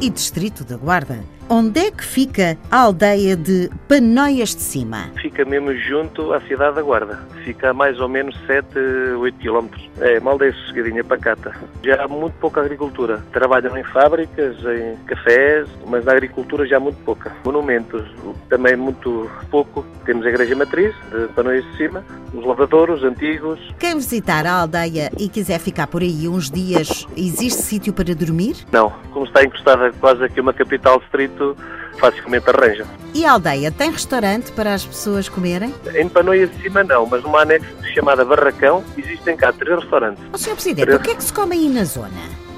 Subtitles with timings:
[0.00, 1.18] e Distrito da Guarda.
[1.50, 5.10] Onde é que fica a aldeia de Panóias de Cima?
[5.16, 7.20] Fica mesmo junto à cidade da Guarda.
[7.42, 8.78] Fica a mais ou menos 7,
[9.18, 9.88] 8 quilómetros.
[9.98, 11.54] É uma aldeia sossegadinha, pacata.
[11.82, 13.24] Já há muito pouca agricultura.
[13.32, 17.34] Trabalham em fábricas, em cafés, mas na agricultura já há muito pouca.
[17.42, 18.04] Monumentos,
[18.50, 19.86] também muito pouco.
[20.04, 22.04] Temos a Igreja Matriz, de Panóias de Cima,
[22.34, 23.58] os lavadouros antigos.
[23.78, 28.54] Quem visitar a aldeia e quiser ficar por aí uns dias, existe sítio para dormir?
[28.70, 31.56] Não, como está encostada quase aqui uma capital distrito,
[31.98, 32.86] facilmente arranja.
[33.14, 35.74] E a aldeia tem restaurante para as pessoas comerem?
[35.94, 40.22] Em Panoias de Cima não, mas numa anexo chamada Barracão existem cá três restaurantes.
[40.32, 40.54] Ó Sr.
[40.54, 42.10] Presidente, o que é que se come aí na zona?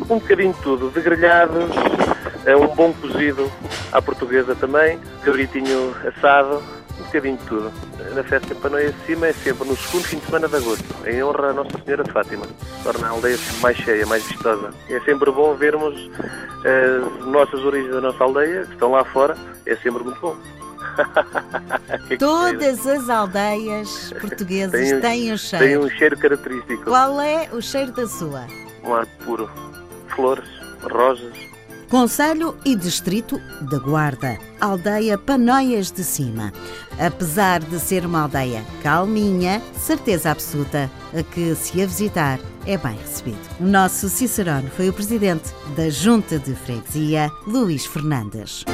[0.00, 1.70] Um bocadinho de tudo, de grelhados,
[2.44, 3.50] eh, um bom cozido
[3.92, 6.62] à portuguesa também, cabritinho assado,
[7.00, 7.72] um bocadinho de tudo.
[8.14, 11.22] Na festa Panoias de Cima é sempre no segundo fim de semana de agosto, em
[11.22, 12.46] honra à Nossa Senhora de Fátima.
[12.82, 14.70] Torna a aldeia mais cheia, mais vistosa.
[14.88, 15.94] É sempre bom vermos
[16.64, 20.36] as nossas origens da nossa aldeia, que estão lá fora, é sempre muito bom.
[22.18, 25.84] Todas as aldeias portuguesas Tem- têm um Tem cheiro.
[25.84, 26.84] um cheiro característico.
[26.84, 28.46] Qual é o cheiro da sua?
[28.84, 29.48] Um ar puro.
[30.14, 30.48] Flores,
[30.82, 31.32] rosas.
[31.88, 36.52] Conselho e Distrito da Guarda, aldeia Panóias de Cima.
[36.98, 42.96] Apesar de ser uma aldeia calminha, certeza absoluta a que se a visitar é bem
[42.98, 43.38] recebido.
[43.58, 48.66] O nosso Cicerone foi o presidente da Junta de Freguesia, Luís Fernandes.